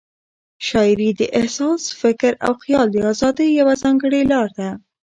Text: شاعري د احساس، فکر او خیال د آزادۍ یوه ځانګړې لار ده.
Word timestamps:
شاعري 0.67 1.09
د 1.19 1.21
احساس، 1.39 1.81
فکر 2.01 2.31
او 2.45 2.53
خیال 2.63 2.87
د 2.91 2.97
آزادۍ 3.11 3.49
یوه 3.59 3.73
ځانګړې 3.83 4.21
لار 4.31 4.49
ده. 4.57 4.69